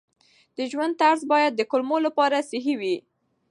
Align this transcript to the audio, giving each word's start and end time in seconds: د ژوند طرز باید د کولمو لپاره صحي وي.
د 0.57 0.59
ژوند 0.71 0.93
طرز 1.01 1.21
باید 1.31 1.53
د 1.55 1.61
کولمو 1.71 1.97
لپاره 2.05 2.45
صحي 2.49 2.75
وي. 2.81 2.97